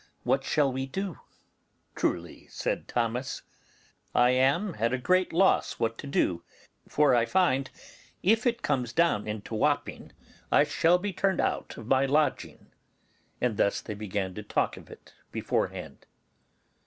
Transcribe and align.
What 0.23 0.43
shall 0.43 0.73
we 0.73 0.87
do?' 0.87 1.19
'Truly,' 1.95 2.47
says 2.47 2.79
Thomas, 2.87 3.43
'I 4.15 4.29
am 4.31 4.75
at 4.79 4.93
a 4.93 4.97
great 4.97 5.31
loss 5.31 5.73
what 5.77 5.99
to 5.99 6.07
do, 6.07 6.41
for 6.87 7.13
I 7.13 7.27
find 7.27 7.69
if 8.23 8.47
it 8.47 8.63
comes 8.63 8.93
down 8.93 9.27
into 9.27 9.53
Wapping 9.53 10.11
I 10.51 10.63
shall 10.63 10.97
be 10.97 11.13
turned 11.13 11.39
out 11.39 11.77
of 11.77 11.85
my 11.85 12.07
lodging.' 12.07 12.71
And 13.39 13.57
thus 13.57 13.79
they 13.79 13.93
began 13.93 14.33
to 14.33 14.41
talk 14.41 14.75
of 14.75 14.89
it 14.89 15.13
beforehand. 15.31 16.07